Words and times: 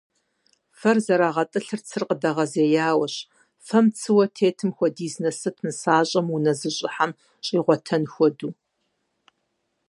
Фэр 0.79 0.97
зэрагъэтӀылъыр 1.05 1.81
цыр 1.87 2.03
къыдэгъэзеяуэщ: 2.07 3.15
фэм 3.65 3.85
цыуэ 3.97 4.25
тетым 4.35 4.71
хуэдиз 4.75 5.15
насып 5.23 5.55
нысащӀэм 5.63 6.27
унэ 6.35 6.53
зыщӀыхьэм 6.59 7.11
щӀигъуэтэн 7.45 8.03
хуэдэу. 8.13 8.51